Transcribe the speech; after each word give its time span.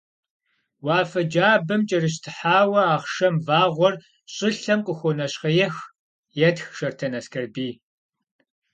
«Уафэ 0.85 1.21
джабэм 1.29 1.81
кӀэрыщтхьауэ 1.89 2.81
Ахъшэм 2.95 3.35
вагъуэр 3.47 3.95
щӀылъэм 4.33 4.79
къыхуонэщхъеих»,- 4.85 5.75
етх 6.47 6.65
Шортэн 6.77 7.13
Аскэрбий. 7.19 7.73